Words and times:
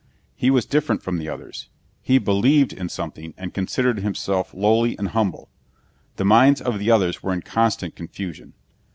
He 0.35 0.49
was 0.49 0.65
different 0.65 1.03
from 1.03 1.19
the 1.19 1.29
others. 1.29 1.69
He 2.01 2.17
believed 2.17 2.73
in 2.73 2.89
something 2.89 3.35
and 3.37 3.53
considered 3.53 3.99
himself 3.99 4.51
lowly 4.51 4.97
and 4.97 5.09
humble. 5.09 5.47
The 6.15 6.25
minds 6.25 6.59
of 6.59 6.79
the 6.79 6.89
others 6.89 7.21
were 7.21 7.33
in 7.33 7.43
constant 7.43 7.95
confusion. 7.95 8.53